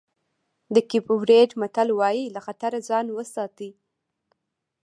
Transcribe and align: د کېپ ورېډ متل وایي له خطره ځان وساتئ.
د 0.73 0.75
کېپ 0.89 1.07
ورېډ 1.21 1.49
متل 1.61 1.89
وایي 1.99 2.25
له 2.35 2.39
خطره 2.45 2.77
ځان 2.89 3.05
وساتئ. 3.11 3.71